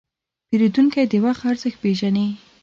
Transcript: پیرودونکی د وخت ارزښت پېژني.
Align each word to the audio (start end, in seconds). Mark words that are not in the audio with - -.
پیرودونکی 0.49 1.03
د 1.11 1.13
وخت 1.25 1.41
ارزښت 1.51 1.77
پېژني. 1.83 2.27